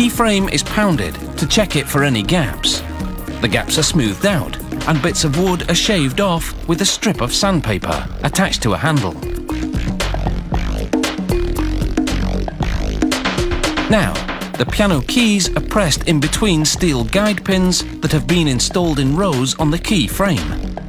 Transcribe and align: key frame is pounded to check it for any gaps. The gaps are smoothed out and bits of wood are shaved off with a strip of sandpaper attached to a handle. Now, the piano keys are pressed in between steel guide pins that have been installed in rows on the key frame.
key 0.00 0.08
frame 0.08 0.48
is 0.48 0.62
pounded 0.62 1.14
to 1.36 1.46
check 1.46 1.76
it 1.76 1.86
for 1.86 2.02
any 2.02 2.22
gaps. 2.22 2.80
The 3.42 3.48
gaps 3.48 3.76
are 3.76 3.82
smoothed 3.82 4.24
out 4.24 4.58
and 4.88 5.02
bits 5.02 5.24
of 5.24 5.38
wood 5.38 5.70
are 5.70 5.74
shaved 5.74 6.22
off 6.22 6.54
with 6.66 6.80
a 6.80 6.86
strip 6.86 7.20
of 7.20 7.34
sandpaper 7.34 8.08
attached 8.22 8.62
to 8.62 8.72
a 8.72 8.78
handle. 8.78 9.12
Now, 13.90 14.14
the 14.56 14.66
piano 14.72 15.02
keys 15.02 15.54
are 15.54 15.68
pressed 15.68 16.08
in 16.08 16.18
between 16.18 16.64
steel 16.64 17.04
guide 17.04 17.44
pins 17.44 17.84
that 18.00 18.12
have 18.12 18.26
been 18.26 18.48
installed 18.48 19.00
in 19.00 19.14
rows 19.14 19.54
on 19.58 19.70
the 19.70 19.78
key 19.78 20.06
frame. 20.06 20.79